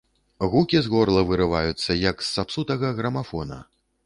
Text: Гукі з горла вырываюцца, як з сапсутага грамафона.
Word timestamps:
Гукі 0.53 0.79
з 0.85 0.89
горла 0.95 1.21
вырываюцца, 1.31 1.99
як 2.09 2.17
з 2.29 2.31
сапсутага 2.35 2.93
грамафона. 3.03 3.61